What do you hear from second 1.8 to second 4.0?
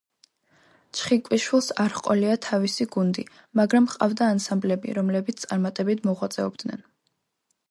არ ჰყოლია თავისი გუნდი, მაგრამ